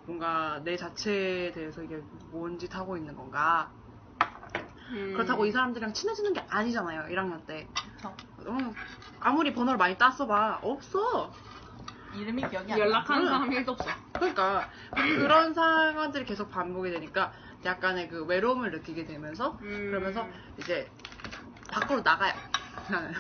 뭔가 0.04 0.60
내 0.64 0.76
자체에 0.76 1.52
대해서 1.52 1.82
이게 1.82 2.02
뭔 2.30 2.58
짓 2.58 2.74
하고 2.74 2.96
있는 2.96 3.14
건가. 3.16 3.72
음. 4.90 5.12
그렇다고 5.14 5.46
이 5.46 5.52
사람들이랑 5.52 5.94
친해지는 5.94 6.34
게 6.34 6.44
아니잖아요, 6.50 7.04
1학년 7.14 7.46
때. 7.46 7.68
그쵸. 7.96 8.14
음, 8.46 8.74
아무리 9.20 9.54
번호를 9.54 9.78
많이 9.78 9.96
땄어봐. 9.96 10.60
없어. 10.62 11.32
이름이 12.14 12.49
기억이 12.49 12.73
안 12.73 12.78
나. 12.78 12.85
연락하는 12.85 13.23
응. 13.25 13.28
사람이 13.28 13.57
1도 13.57 13.69
없어. 13.71 13.90
그러니까 14.14 14.69
그런 14.95 15.54
상황들이 15.54 16.25
계속 16.25 16.50
반복이 16.50 16.90
되니까 16.90 17.33
약간의 17.64 18.09
그 18.09 18.25
외로움을 18.25 18.71
느끼게 18.71 19.04
되면서 19.04 19.59
음. 19.62 19.87
그러면서 19.90 20.28
이제 20.59 20.90
밖으로 21.71 22.00
나가요. 22.02 22.35
나는. 22.90 23.12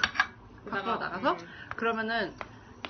밖으로 0.68 0.98
나가. 0.98 1.08
나가서 1.08 1.32
음. 1.32 1.48
그러면은 1.76 2.34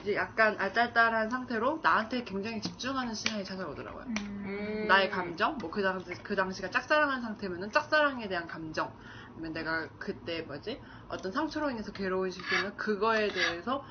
이제 0.00 0.14
약간 0.16 0.56
알딸딸한 0.58 1.30
상태로 1.30 1.80
나한테 1.82 2.24
굉장히 2.24 2.60
집중하는 2.60 3.14
시간이 3.14 3.44
찾아오더라고요. 3.44 4.04
음. 4.06 4.16
음. 4.18 4.86
나의 4.88 5.10
감정, 5.10 5.58
뭐 5.58 5.70
그 5.70 5.82
당시 5.82 6.10
그 6.22 6.34
당시가 6.34 6.70
짝사랑한 6.70 7.22
상태면은 7.22 7.70
짝사랑에 7.70 8.26
대한 8.28 8.46
감정, 8.48 8.92
아니면 9.34 9.52
내가 9.52 9.88
그때 9.98 10.42
뭐지 10.42 10.82
어떤 11.08 11.30
상처로 11.30 11.70
인해서 11.70 11.92
괴로운 11.92 12.30
시기면 12.30 12.76
그거에 12.76 13.28
대해서 13.28 13.84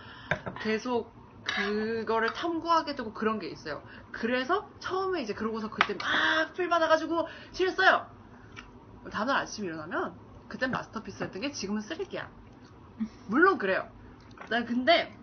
계속 0.62 1.21
그거를 1.56 2.34
탐구하게 2.34 2.96
되고 2.96 3.14
그런 3.14 3.40
게 3.40 3.48
있어요. 3.48 3.84
그래서 4.12 4.70
처음에 4.80 5.22
이제 5.22 5.34
그러고서 5.34 5.70
그때 5.70 5.94
막풀 5.96 6.70
받아가지고 6.70 7.28
써요. 7.76 8.08
다음날 9.12 9.38
아침에 9.38 9.68
일어나면 9.68 10.18
그땐 10.48 10.72
마스터피스였던 10.72 11.42
게 11.42 11.52
지금은 11.52 11.82
쓰레기야. 11.82 12.30
물론 13.28 13.58
그래요. 13.58 13.88
나 14.50 14.64
근데 14.66 15.18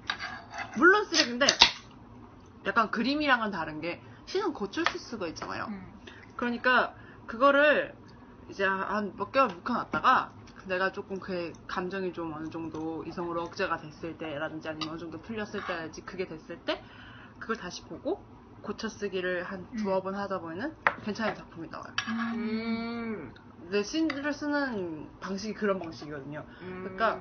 물론 0.76 1.04
쓰레기인데 1.04 1.46
약간 2.66 2.90
그림이랑은 2.90 3.50
다른 3.50 3.80
게 3.80 4.02
시는 4.26 4.52
고칠 4.52 4.84
수 4.86 4.98
수가 4.98 5.26
있잖아요. 5.28 5.66
음. 5.68 6.00
그러니까 6.36 6.94
그거를 7.26 7.96
이제 8.48 8.64
한 8.64 9.14
몇 9.16 9.32
개월 9.32 9.48
묵혀놨다가 9.48 10.32
내가 10.68 10.92
조금 10.92 11.18
그 11.18 11.52
감정이 11.66 12.12
좀 12.12 12.32
어느 12.32 12.48
정도 12.50 13.04
이성으로 13.04 13.42
억제가 13.42 13.78
됐을 13.78 14.16
때라든지 14.18 14.68
아니면 14.68 14.90
어느 14.90 14.98
정도 14.98 15.20
풀렸을 15.20 15.64
때라든지 15.66 16.02
그게 16.02 16.26
됐을 16.26 16.60
때 16.60 16.80
그걸 17.38 17.56
다시 17.56 17.84
보고 17.86 18.24
고쳐 18.60 18.88
쓰기를 18.88 19.44
한 19.44 19.66
두어 19.76 20.02
번 20.02 20.14
하다 20.14 20.40
보면은 20.40 20.74
괜찮은 21.04 21.34
작품이 21.34 21.68
나와요. 21.70 21.92
음. 22.34 22.34
음. 22.38 23.34
내 23.70 23.82
시를 23.82 24.32
쓰는 24.32 25.10
방식이 25.20 25.54
그런 25.54 25.78
방식이거든요. 25.78 26.44
음. 26.62 26.80
그러니까 26.82 27.20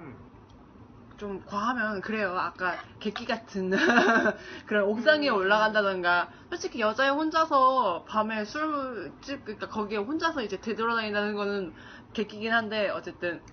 좀 1.18 1.44
과하면 1.46 2.02
그래요. 2.02 2.38
아까 2.38 2.76
객기 3.00 3.26
같은 3.26 3.72
그런 4.68 4.84
옥상에 4.86 5.30
음. 5.30 5.36
올라간다던가 5.36 6.30
솔직히 6.50 6.80
여자애 6.80 7.10
혼자서 7.10 8.06
밤에 8.08 8.46
술집 8.46 9.44
그러니까 9.44 9.68
거기에 9.68 9.98
혼자서 9.98 10.44
이제 10.44 10.62
되돌아다닌다는 10.62 11.36
거는 11.36 11.74
객기긴 12.14 12.54
한데 12.54 12.90
어쨌든 12.90 13.44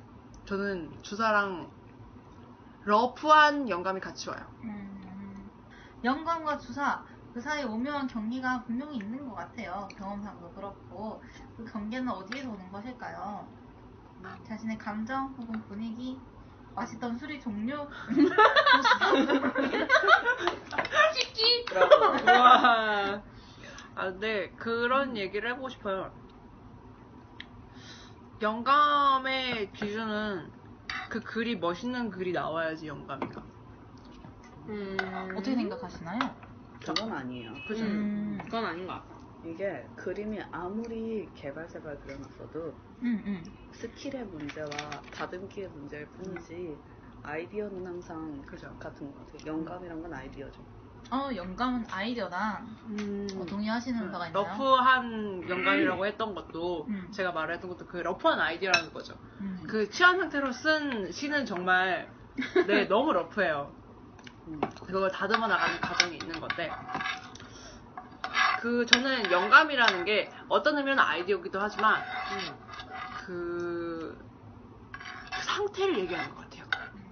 저는 0.45 0.93
주사랑 1.03 1.71
러프한 2.85 3.71
영감이 3.71 4.01
같이 4.01 4.29
와요. 4.29 4.41
음. 4.65 5.51
영감과 6.05 6.59
주사 6.59 7.03
그 7.33 7.41
사이 7.41 7.65
오묘한 7.65 8.07
경계가 8.07 8.65
분명히 8.65 8.99
있는 8.99 9.27
것 9.27 9.35
같아요. 9.35 9.89
경험상도 9.97 10.53
그렇고 10.53 11.21
그 11.57 11.65
경계는 11.65 12.09
어디에서 12.09 12.51
오는 12.51 12.71
것일까요? 12.71 13.49
자신의 14.47 14.79
감정 14.79 15.35
혹은 15.39 15.61
분위기, 15.67 16.19
맛있던 16.75 17.17
술의 17.19 17.41
종류, 17.41 17.89
찍기. 21.15 21.65
그러고 21.67 22.25
와. 22.27 23.23
아, 23.95 24.05
근데 24.11 24.51
그런 24.57 25.17
얘기를 25.17 25.51
해보고 25.51 25.69
싶어요. 25.69 26.13
영감의 28.43 29.73
기준은 29.73 30.51
그 31.09 31.21
글이 31.21 31.57
멋있는 31.57 32.11
글이 32.11 32.33
나와야지 32.33 32.89
영감이야. 32.89 33.31
음. 34.69 34.97
어떻게 35.33 35.55
생각하시나요? 35.55 36.19
그건 36.85 37.13
아니에요. 37.13 37.55
그죠? 37.69 37.85
음. 37.85 38.39
그건 38.45 38.65
아닌 38.65 38.87
것 38.87 38.95
같아. 38.95 39.14
이게 39.45 39.87
그림이 39.97 40.41
아무리 40.51 41.29
개발새발 41.35 42.01
그려놨어도 42.01 42.75
음, 43.03 43.23
음. 43.27 43.45
skill의 43.73 44.25
문제와 44.27 44.69
다듬기의 45.13 45.69
문제일 45.69 46.07
뿐이지 46.07 46.79
아이디어는 47.23 47.87
항상 47.87 48.43
그죠. 48.43 48.75
같은 48.79 49.13
것 49.13 49.19
같아요. 49.27 49.53
영감이란 49.53 50.03
건 50.03 50.13
아이디어죠. 50.15 50.63
어, 51.11 51.31
영감은 51.35 51.85
아이디어다. 51.91 52.65
음. 52.89 53.27
어, 53.37 53.45
동의하시는 53.45 54.11
바가 54.11 54.29
있나요? 54.29 54.45
러프한 54.45 55.49
영감이라고 55.49 56.07
했던 56.07 56.35
것도 56.35 56.87
음. 56.89 57.09
제가 57.13 57.33
말했던 57.33 57.69
것도 57.71 57.87
그 57.87 57.99
러프한 57.99 58.41
아이디어라는 58.41 58.93
거죠. 58.93 59.15
음. 59.41 59.63
그 59.69 59.91
취한 59.91 60.19
상태로 60.19 60.53
쓴 60.53 61.13
시는 61.13 61.45
정말 61.45 62.11
네 62.67 62.87
너무 62.89 63.13
러프해요. 63.13 63.71
음. 64.49 64.61
그걸 64.87 65.11
다듬어 65.11 65.47
나가는 65.47 65.81
과정이 65.81 66.17
있는 66.17 66.41
건데 66.41 66.71
그 68.65 68.87
저는 68.87 69.31
영감이라는 69.31 70.07
게 70.07 70.33
어떤 70.49 70.79
의미는 70.79 70.99
아이디어기도 70.99 71.61
하지만 71.61 72.01
그, 73.27 74.17
그 75.37 75.45
상태를 75.45 75.99
얘기하는 75.99 76.35
것 76.35 76.41
같아요. 76.41 76.65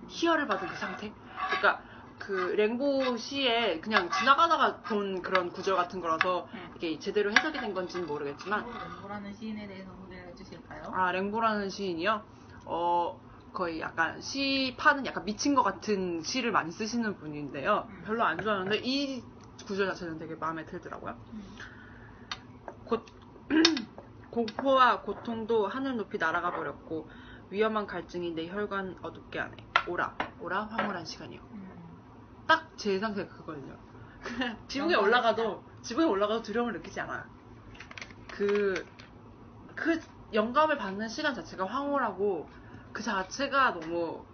희열을 0.09 0.47
받은 0.47 0.67
그 0.67 0.75
상태. 0.77 1.13
그러니까 1.49 1.83
그 2.19 2.55
랭보 2.57 3.19
시에 3.19 3.81
그냥 3.81 4.09
지나가다가 4.09 4.81
본 4.81 5.21
그런 5.21 5.51
구절 5.51 5.77
같은 5.77 6.01
거라서 6.01 6.49
음. 6.55 6.71
이게 6.77 6.99
제대로 6.99 7.31
해석이 7.31 7.59
된 7.59 7.75
건지는 7.75 8.07
모르겠지만 8.07 8.65
랭보라는 8.65 9.35
시인에 9.35 9.67
대해서 9.67 9.95
소개를 9.95 10.29
해주실까요? 10.29 10.85
아 10.95 11.13
랭보라는 11.13 11.69
시인이요. 11.69 12.25
어 12.65 13.21
거의 13.53 13.79
약간 13.83 14.23
시파는 14.23 15.05
약간 15.05 15.27
미친 15.27 15.55
것 15.55 15.63
같은 15.63 16.23
시를 16.23 16.51
많이 16.51 16.73
쓰시는 16.73 17.19
분인데요. 17.19 17.85
음. 17.91 18.03
별로 18.07 18.25
안 18.25 18.41
좋아하는데 18.41 18.81
이 18.85 19.23
구절 19.65 19.87
자체는 19.89 20.19
되게 20.19 20.35
마음에 20.35 20.65
들더라고요. 20.65 21.17
음. 21.33 21.57
곧 22.85 23.05
공포와 24.31 25.03
고통도 25.03 25.67
하늘 25.67 25.97
높이 25.97 26.19
날아가 26.19 26.53
버렸고 26.53 27.09
위험한 27.51 27.87
갈증이 27.87 28.33
내 28.33 28.49
혈관 28.49 28.97
어둡게 29.03 29.39
하네. 29.39 29.57
오라 29.89 30.17
오라 30.41 30.65
황홀한 30.67 31.05
시간이요. 31.05 31.41
음. 31.53 32.01
딱제 32.47 32.99
상태가 32.99 33.35
그거든요. 33.35 33.77
지붕에 34.69 34.95
올라가도 34.95 35.65
지붕에 35.83 36.07
올라가도 36.07 36.43
두려움을 36.43 36.73
느끼지 36.75 37.01
않아요. 37.01 37.25
그, 38.31 38.87
그 39.75 40.01
영감을 40.33 40.79
받는 40.79 41.09
시간 41.09 41.35
자체가 41.35 41.67
황홀하고 41.67 42.49
그 42.93 43.03
자체가 43.03 43.75
너무 43.75 44.25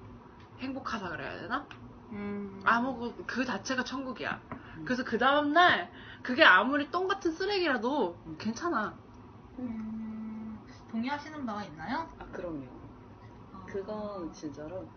행복하다 0.58 1.08
그래야 1.11 1.40
되나? 1.40 1.66
음. 2.12 2.61
아무 2.64 3.14
그 3.26 3.44
자체가 3.44 3.85
천국이야. 3.85 4.40
그래서 4.85 5.04
그 5.04 5.18
다음날 5.18 5.90
그게 6.23 6.42
아무리 6.44 6.90
똥 6.90 7.08
같은 7.08 7.32
쓰레기라도 7.32 8.18
괜찮아. 8.38 8.99
음, 9.58 10.64
동의하시는 10.88 11.44
바가 11.44 11.64
있나요? 11.64 12.08
아 12.18 12.26
그럼요. 12.30 12.66
어, 13.52 13.58
그건 13.66 14.32
진짜로 14.32 14.90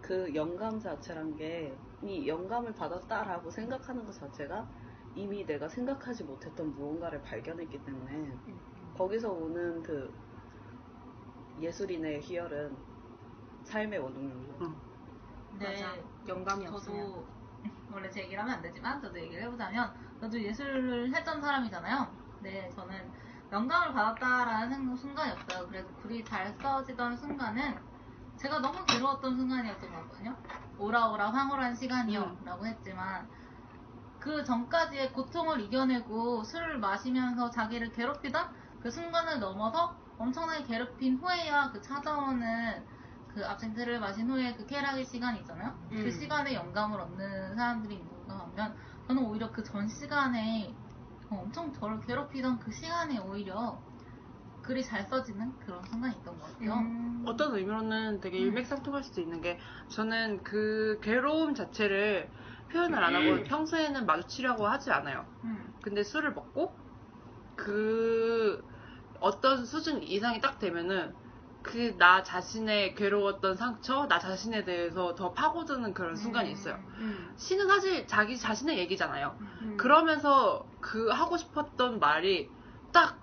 그 0.00 0.34
영감 0.34 0.80
자체란 0.80 1.36
게 1.36 1.78
이 2.04 2.28
영감을 2.28 2.74
받았다라고 2.74 3.50
생각하는 3.50 4.04
것 4.06 4.12
자체가 4.12 4.68
이미 5.14 5.46
내가 5.46 5.68
생각하지 5.68 6.24
못했던 6.24 6.74
무언가를 6.74 7.22
발견했기 7.22 7.84
때문에 7.84 8.38
거기서 8.94 9.32
오는 9.32 9.82
그 9.84 10.12
예술인의 11.58 12.20
희열은 12.22 12.76
삶의 13.64 13.98
원동력이에요. 14.00 14.60
응. 14.60 14.80
네, 15.58 15.66
맞아. 15.66 15.96
영감이 16.26 16.66
없으면. 16.66 17.41
원래 17.92 18.10
제 18.10 18.22
얘기를 18.22 18.42
하면 18.42 18.56
안 18.56 18.62
되지만 18.62 19.00
저도 19.00 19.18
얘기를 19.20 19.42
해보자면 19.42 19.92
저도 20.20 20.40
예술을 20.40 21.14
했던 21.14 21.40
사람이잖아요. 21.40 22.08
네, 22.40 22.70
저는 22.74 23.12
영감을 23.52 23.92
받았다라는 23.92 24.96
순간이었어요. 24.96 25.68
그래서 25.68 25.88
글이 26.02 26.24
잘 26.24 26.52
써지던 26.54 27.16
순간은 27.16 27.78
제가 28.36 28.60
너무 28.60 28.84
괴로웠던 28.86 29.36
순간이었던 29.36 29.90
것 29.90 29.96
같거든요. 30.02 30.36
오라오라 30.78 31.30
황홀한 31.30 31.74
시간이요 31.74 32.38
라고 32.44 32.66
했지만 32.66 33.28
그 34.18 34.42
전까지의 34.42 35.12
고통을 35.12 35.60
이겨내고 35.60 36.44
술을 36.44 36.78
마시면서 36.78 37.50
자기를 37.50 37.92
괴롭히던 37.92 38.48
그 38.80 38.90
순간을 38.90 39.38
넘어서 39.38 39.94
엄청나게 40.16 40.64
괴롭힌 40.64 41.16
후에야 41.16 41.70
그 41.72 41.80
찾아오는 41.82 42.86
그 43.34 43.44
압센트를 43.46 43.98
마신 44.00 44.28
후에 44.30 44.54
그 44.54 44.66
쾌락의 44.66 45.04
시간이 45.06 45.40
있잖아요. 45.40 45.74
음. 45.92 46.02
그 46.04 46.10
시간에 46.10 46.54
영감을 46.54 47.00
얻는 47.00 47.54
사람들이 47.56 47.94
있는가 47.96 48.38
하면 48.40 48.76
저는 49.06 49.22
오히려 49.24 49.50
그 49.50 49.62
전 49.62 49.88
시간에 49.88 50.76
엄청 51.30 51.72
저를 51.72 52.00
괴롭히던 52.00 52.58
그 52.58 52.70
시간에 52.72 53.18
오히려 53.18 53.82
글이 54.60 54.84
잘 54.84 55.04
써지는 55.08 55.58
그런 55.58 55.82
순간이 55.86 56.14
있던 56.18 56.38
것 56.38 56.46
같아요. 56.52 56.74
음. 56.74 57.24
어떤 57.26 57.54
의미로는 57.56 58.20
되게 58.20 58.38
음. 58.38 58.42
일맥상통할 58.42 59.02
수도 59.02 59.20
있는 59.20 59.40
게 59.40 59.58
저는 59.88 60.42
그 60.44 61.00
괴로움 61.02 61.54
자체를 61.54 62.30
표현을 62.70 63.02
안 63.02 63.14
하고 63.14 63.42
평소에는 63.44 64.06
마주치려고 64.06 64.66
하지 64.66 64.90
않아요. 64.90 65.26
음. 65.44 65.72
근데 65.82 66.02
술을 66.04 66.32
먹고 66.34 66.78
그 67.54 68.62
어떤 69.20 69.64
수준 69.64 70.02
이상이 70.02 70.40
딱 70.40 70.58
되면은 70.58 71.16
그 71.62 71.96
나 71.96 72.22
자신의 72.22 72.94
괴로웠던 72.94 73.56
상처, 73.56 74.06
나 74.08 74.18
자신에 74.18 74.64
대해서 74.64 75.14
더 75.14 75.32
파고드는 75.32 75.94
그런 75.94 76.16
순간이 76.16 76.50
있어요. 76.50 76.74
음. 77.00 77.34
시는 77.36 77.68
사실 77.68 78.06
자기 78.06 78.36
자신의 78.38 78.78
얘기잖아요. 78.78 79.36
음. 79.40 79.76
그러면서 79.76 80.68
그 80.80 81.08
하고 81.10 81.36
싶었던 81.36 81.98
말이 82.00 82.50
딱 82.92 83.22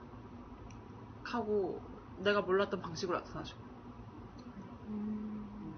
하고 1.23 1.82
내가 2.17 2.41
몰랐던 2.41 2.82
방식으로 2.82 3.19
나타나죠. 3.19 3.56
음. 4.88 5.78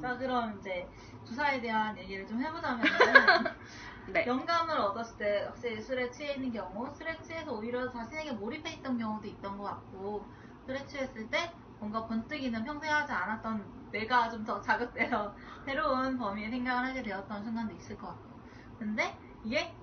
자, 0.00 0.16
그럼 0.18 0.58
이제 0.58 0.88
주사에 1.24 1.60
대한 1.60 1.96
얘기를 1.98 2.26
좀 2.26 2.42
해보자면 2.42 2.82
네. 4.12 4.26
영감을 4.26 4.76
얻었을 4.76 5.16
때 5.16 5.44
확실히 5.44 5.80
술에 5.80 6.10
취해 6.10 6.34
있는 6.34 6.52
경우, 6.52 6.92
술에 6.94 7.20
취해서 7.22 7.52
오히려 7.52 7.90
자신에게 7.90 8.32
몰입해 8.32 8.74
있던 8.74 8.98
경우도 8.98 9.26
있던 9.26 9.56
것 9.56 9.64
같고, 9.64 10.28
술에 10.66 10.86
취했을 10.86 11.28
때 11.30 11.54
뭔가 11.78 12.06
번뜩이는 12.06 12.64
평소에 12.64 12.88
하지 12.88 13.12
않았던 13.12 13.72
내가 13.92 14.28
좀 14.30 14.44
더 14.44 14.60
자극되어 14.60 15.34
새로운 15.64 16.18
범위의 16.18 16.50
생각을 16.50 16.86
하게 16.88 17.02
되었던 17.02 17.44
순간도 17.44 17.74
있을 17.74 17.96
것 17.96 18.08
같고. 18.08 18.40
근데 18.78 19.18
이게 19.42 19.74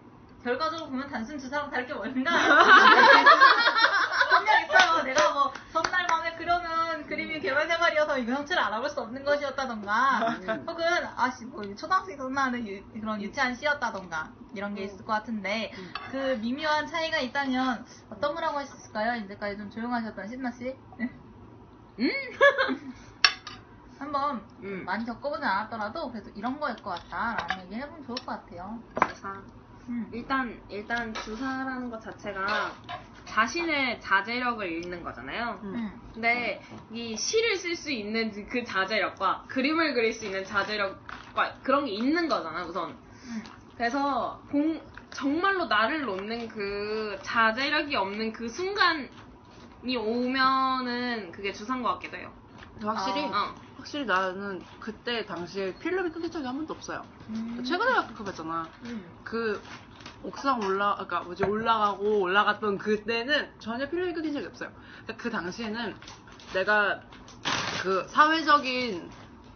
결과적으로 0.43 0.89
보면 0.89 1.07
단순 1.09 1.37
주사랑 1.37 1.69
다를 1.69 1.85
게 1.85 1.93
뭔가 1.93 2.31
분명 4.29 4.61
있어요. 4.63 5.03
내가 5.03 5.33
뭐 5.33 5.53
전날 5.71 6.07
밤에 6.07 6.35
그림이 6.35 6.65
생활이어서 7.91 8.17
이거 8.19 8.33
형체를 8.33 8.61
알아볼 8.63 8.89
수 8.89 9.01
없는 9.01 9.23
것이었다던가 9.23 10.19
음. 10.41 10.65
혹은 10.67 10.85
아씨 11.15 11.45
뭐 11.45 11.63
초등학생 11.75 12.17
손나는 12.17 12.67
유- 12.67 12.87
그런 12.89 13.21
유치한 13.21 13.55
시였다던가 13.55 14.33
이런 14.53 14.75
게 14.75 14.83
있을 14.83 15.05
것 15.05 15.13
같은데 15.13 15.71
그 16.09 16.35
미묘한 16.41 16.87
차이가 16.87 17.19
있다면 17.19 17.85
어떤 18.09 18.35
수 18.65 18.75
있을까요? 18.77 19.23
이제까지 19.23 19.57
좀 19.57 19.69
조용하셨던 19.69 20.27
신나 20.27 20.51
씨. 20.51 20.77
한번 23.99 24.47
음. 24.63 24.83
많이 24.83 25.05
겪어보진 25.05 25.43
않았더라도 25.45 26.11
그래도 26.11 26.31
이런 26.31 26.59
거일 26.59 26.81
것 26.81 26.89
같다라는 26.89 27.65
얘기 27.65 27.75
해보면 27.75 28.03
좋을 28.03 28.17
것 28.17 28.25
같아요. 28.25 28.81
주사. 29.07 29.43
음. 29.89 30.09
일단 30.11 30.63
일단 30.69 31.13
주사라는 31.13 31.89
것 31.91 32.01
자체가 32.01 32.71
자신의 33.31 34.01
자제력을 34.01 34.69
잃는 34.69 35.03
거잖아요. 35.03 35.61
음. 35.63 36.01
근데 36.13 36.61
이 36.91 37.15
시를 37.15 37.55
쓸 37.55 37.77
수 37.77 37.89
있는 37.89 38.31
그 38.49 38.65
자제력과 38.65 39.45
그림을 39.47 39.93
그릴 39.93 40.11
수 40.11 40.25
있는 40.25 40.43
자제력과 40.43 41.59
그런 41.63 41.85
게 41.85 41.91
있는 41.93 42.27
거잖아 42.27 42.65
우선. 42.65 42.89
음. 42.89 43.43
그래서 43.77 44.43
공, 44.51 44.81
정말로 45.13 45.65
나를 45.65 46.01
놓는 46.01 46.49
그 46.49 47.19
자제력이 47.23 47.95
없는 47.95 48.33
그 48.33 48.49
순간이 48.49 49.95
오면은 49.97 51.31
그게 51.31 51.53
주사인 51.53 51.81
것 51.83 51.93
같기도 51.93 52.17
해요. 52.17 52.33
확실히 52.81 53.23
어. 53.23 53.55
확실히 53.77 54.05
나는 54.05 54.65
그때 54.79 55.25
당시에 55.25 55.73
필름이 55.79 56.11
끊긴 56.11 56.31
적이 56.31 56.47
한 56.47 56.57
번도 56.57 56.73
없어요. 56.73 57.05
음. 57.29 57.63
최근에 57.63 57.93
겪어봤잖아. 58.07 58.67
음. 58.83 59.11
그 59.23 59.63
옥상 60.23 60.59
올라, 60.61 60.95
아까 60.99 61.21
뭐지 61.21 61.43
올라가고 61.43 62.21
올라갔던 62.21 62.77
그때는 62.77 63.49
전혀 63.59 63.89
필름이 63.89 64.13
끊긴 64.13 64.33
적이 64.33 64.47
없어요. 64.47 64.71
그러니까 65.03 65.23
그 65.23 65.29
당시에는 65.29 65.95
내가 66.53 67.01
그 67.81 68.07
사회적인 68.07 69.09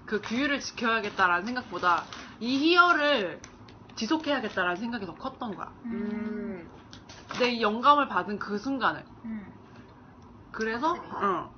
그 0.06 0.22
규율을 0.22 0.60
지켜야겠다라는 0.60 1.46
생각보다 1.46 2.04
이 2.40 2.58
희열을 2.58 3.40
지속해야겠다라는 3.96 4.76
생각이 4.78 5.06
더 5.06 5.16
컸던 5.16 5.56
거야. 5.56 5.72
음. 5.86 6.70
내이 7.40 7.62
영감을 7.62 8.08
받은 8.08 8.40
그 8.40 8.58
순간을. 8.58 9.04
음. 9.26 9.54
그래서, 10.52 10.96
응. 11.22 11.50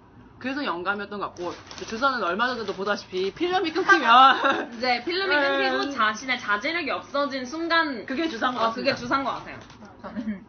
그래서 0.47 0.63
영감이었던 0.63 1.19
것 1.19 1.25
같고, 1.27 1.53
주사는 1.89 2.23
얼마 2.23 2.47
전에도 2.47 2.73
보다시피 2.73 3.33
필름이 3.33 3.73
끊기면 3.73 4.77
이제 4.77 5.03
필름이 5.03 5.35
음. 5.35 5.41
끊기고 5.41 5.89
자신의 5.93 6.39
자제력이 6.39 6.89
없어진 6.89 7.45
순간 7.45 8.05
그게 8.05 8.29
주사인 8.29 8.53
것 8.53 8.61
어, 8.61 8.67
같습니다. 8.67 8.93
그게 8.93 9.01
주사인 9.01 9.25
것 9.25 9.31
같아요. 9.31 9.59
저는 10.01 10.47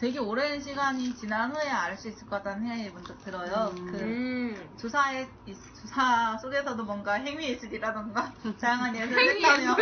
되게 0.00 0.18
오랜 0.18 0.60
시간이 0.60 1.14
지난 1.14 1.52
후에 1.52 1.68
알 1.68 1.96
수 1.96 2.08
있을 2.08 2.26
것 2.26 2.42
같다는 2.42 2.66
생각이 2.66 2.90
문득 2.90 3.22
들어요. 3.22 3.70
음. 3.72 3.86
그 3.92 3.98
음. 4.00 4.70
주사의 4.76 5.28
이- 5.46 5.54
주사 5.80 6.36
속에서도 6.38 6.82
뭔가 6.84 7.12
행위 7.14 7.50
예술이라던가 7.50 8.34
다양한 8.60 8.96
예술을 8.96 9.36
했다면. 9.36 9.76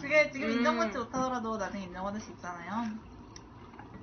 그게 0.00 0.30
지금 0.30 0.48
음. 0.50 0.52
인정받지 0.52 0.98
못하더라도 0.98 1.56
나중에 1.56 1.82
인정받을 1.86 2.20
수 2.20 2.30
있잖아요. 2.30 2.92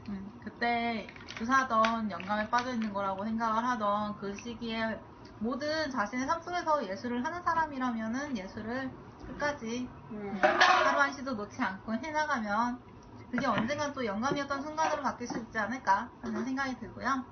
음, 0.09 0.31
그때 0.43 1.07
주사던 1.37 2.09
영감에 2.09 2.49
빠져 2.49 2.73
있는 2.73 2.91
거라고 2.91 3.23
생각을 3.23 3.63
하던 3.63 4.17
그 4.17 4.35
시기에 4.35 4.99
모든 5.39 5.89
자신의 5.89 6.25
삶 6.27 6.41
속에서 6.41 6.85
예술을 6.87 7.23
하는 7.23 7.41
사람이라면은 7.43 8.37
예술을 8.37 8.91
끝까지 9.27 9.87
음. 10.11 10.39
하루 10.41 10.99
한 10.99 11.13
시도 11.13 11.33
놓지 11.33 11.61
않고 11.61 11.93
해나가면 11.93 12.79
그게 13.31 13.45
언젠간 13.45 13.93
또 13.93 14.03
영감이었던 14.03 14.61
순간으로 14.61 15.03
바뀔 15.03 15.27
수 15.27 15.37
있지 15.37 15.57
않을까 15.57 16.09
하는 16.21 16.43
생각이 16.43 16.79
들고요. 16.79 17.23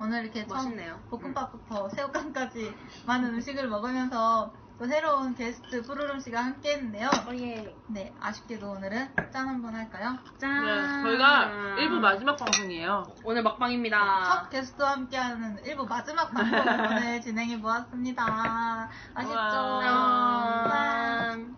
오늘 0.00 0.22
이렇게 0.22 0.46
처음 0.46 0.64
멋있네요. 0.64 1.00
볶음밥부터 1.10 1.88
새우깡까지 1.90 2.74
많은 3.06 3.34
음식을 3.34 3.68
먹으면서 3.68 4.52
또 4.78 4.86
새로운 4.86 5.34
게스트 5.34 5.82
푸르름 5.82 6.18
씨가 6.18 6.42
함께 6.44 6.72
했는데요. 6.72 7.10
예. 7.34 7.76
네, 7.88 8.12
아쉽게도 8.20 8.68
오늘은 8.70 9.14
짠 9.30 9.48
한번 9.48 9.74
할까요? 9.74 10.18
짠. 10.38 10.64
네, 10.64 11.02
저희가 11.02 11.46
일부 11.78 11.98
마지막 12.00 12.36
방송이에요. 12.36 13.04
오늘 13.24 13.42
먹방입니다. 13.42 14.24
첫 14.24 14.50
게스트와 14.50 14.92
함께하는 14.92 15.64
일부 15.64 15.84
마지막 15.86 16.30
방송을 16.30 16.62
오늘 16.90 17.20
진행해 17.20 17.60
보았습니다. 17.60 18.88
아쉽죠? 19.14 19.34
짠. 19.80 21.56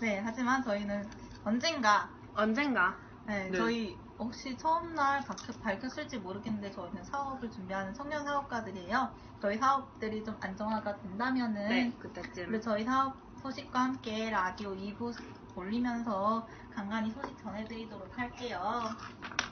네, 0.00 0.20
하지만 0.24 0.62
저희는 0.62 1.08
언젠가 1.44 2.08
언젠가. 2.34 2.96
네, 3.26 3.48
네. 3.50 3.56
저희 3.58 3.96
혹시 4.18 4.56
처음 4.56 4.94
날 4.94 5.20
밝혔- 5.22 5.60
밝혔을지 5.62 6.18
모르겠는데 6.18 6.70
저희는 6.70 7.02
사업을 7.04 7.50
준비하는 7.50 7.92
청년 7.94 8.24
사업가들이에요. 8.24 9.08
저희 9.40 9.58
사업들이 9.58 10.24
좀 10.24 10.36
안정화가 10.40 10.96
된다면은 10.98 11.68
네, 11.68 11.92
그때쯤. 11.98 12.60
저희 12.60 12.84
사업 12.84 13.14
소식과 13.42 13.78
함께 13.80 14.30
라디오 14.30 14.74
2부 14.74 15.12
올리면서 15.54 16.46
간간히 16.76 17.10
소식 17.10 17.36
전해드리도록 17.42 18.18
할게요. 18.18 18.82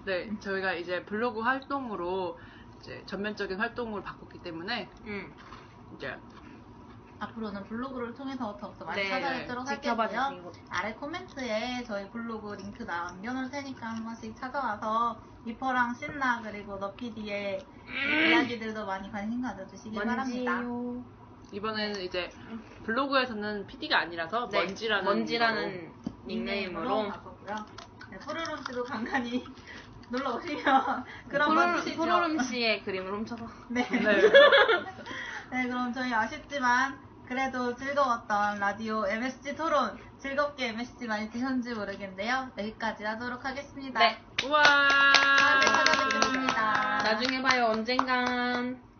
네, 0.04 0.30
저희가 0.38 0.74
이제 0.74 1.02
블로그 1.04 1.40
활동으로 1.40 2.38
이제 2.78 3.02
전면적인 3.06 3.58
활동을 3.58 4.02
바꿨기 4.02 4.42
때문에 4.42 4.90
응. 5.06 5.32
이제 5.96 6.14
앞으로는 7.18 7.64
블로그를 7.64 8.12
통해서 8.12 8.54
더욱더 8.58 8.84
많이 8.84 9.02
네, 9.02 9.08
찾아뵙도록 9.08 9.66
지켜봐 9.66 10.02
할게요. 10.02 10.52
아래 10.68 10.92
코멘트에 10.92 11.82
저희 11.84 12.10
블로그 12.10 12.56
링크 12.56 12.82
남겨놓을 12.82 13.50
테니까 13.50 13.86
한 13.86 14.04
번씩 14.04 14.36
찾아와서 14.36 15.18
리퍼랑 15.46 15.94
신나 15.94 16.42
그리고 16.42 16.76
너피디의 16.76 17.64
이야기들도 18.28 18.84
많이 18.84 19.10
관심 19.10 19.40
가져주시기 19.40 19.96
바랍니다. 19.96 20.60
이번에는 21.52 22.02
이제 22.02 22.28
블로그에서는 22.84 23.66
PD가 23.66 24.00
아니라서 24.00 24.48
네, 24.50 24.66
먼지라는 24.66 25.04
먼지라는 25.04 25.92
닉네임으로 26.26 27.08
바꿨고요. 27.08 27.56
네, 28.10 28.18
푸르름 28.18 28.56
씨도 28.64 28.84
간간히 28.84 29.44
놀러 30.08 30.34
오시면 30.36 31.04
그런 31.28 31.54
거 31.54 31.80
주시죠. 31.80 31.96
푸르름 31.96 32.38
씨의 32.38 32.82
그림을 32.84 33.12
훔쳐서. 33.12 33.46
네. 33.68 33.88
네. 33.90 34.20
네, 35.50 35.68
그럼 35.68 35.92
저희 35.92 36.12
아쉽지만 36.12 36.98
그래도 37.26 37.74
즐거웠던 37.74 38.58
라디오 38.58 39.06
MSG 39.06 39.56
토론 39.56 39.98
즐겁게 40.18 40.68
MSG 40.68 41.06
많이 41.06 41.30
드셨는지 41.30 41.74
모르겠는데요. 41.74 42.50
여기까지 42.58 43.04
하도록 43.04 43.42
하겠습니다. 43.44 44.00
네. 44.00 44.22
우와. 44.46 44.62
다음에 44.62 45.66
찾아뵙겠습니다. 45.66 46.98
나중에 47.02 47.42
봐요, 47.42 47.66
언젠간. 47.66 48.93